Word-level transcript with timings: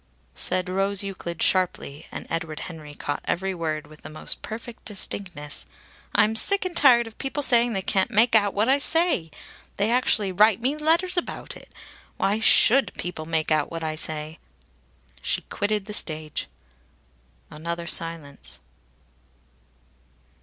Said 0.33 0.67
Rose 0.67 1.03
Euclid 1.03 1.43
sharply, 1.43 2.07
and 2.11 2.25
Edward 2.27 2.61
Henry 2.61 2.95
caught 2.95 3.21
every 3.25 3.53
word 3.53 3.85
with 3.85 4.01
the 4.01 4.09
most 4.09 4.41
perfect 4.41 4.83
distinctness: 4.83 5.67
"I'm 6.15 6.35
sick 6.35 6.65
and 6.65 6.75
tired 6.75 7.05
of 7.05 7.19
people 7.19 7.43
saying 7.43 7.73
they 7.73 7.83
can't 7.83 8.09
make 8.09 8.33
out 8.33 8.55
what 8.55 8.67
I 8.67 8.79
say! 8.79 9.29
They 9.77 9.91
actually 9.91 10.31
write 10.31 10.59
me 10.59 10.75
letters 10.75 11.17
about 11.17 11.55
it! 11.55 11.69
Why 12.17 12.39
should 12.39 12.93
people 12.95 13.27
make 13.27 13.51
out 13.51 13.69
what 13.69 13.83
I 13.83 13.95
say?" 13.95 14.39
She 15.21 15.41
quitted 15.51 15.85
the 15.85 15.93
stage. 15.93 16.47
Another 17.51 17.85
silence.... 17.85 18.59